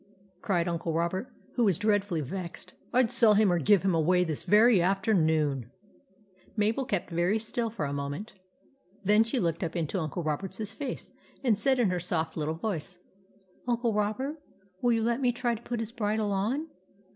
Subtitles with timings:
[0.41, 3.93] cried Uncle Robert, who was dread fully vexed." I '11 sell him or give him
[3.93, 6.17] away this very afternoon!" 20 THE ADVENTURES
[6.55, 8.33] OF MABEL Mabel kept very still for a moment
[9.03, 11.11] Then she looked up into Uncle Roberts face,
[11.43, 12.97] and said in her soft little voice:—"
[13.67, 14.37] Uncle Robert,
[14.81, 16.67] will you let me try to put his bridle on?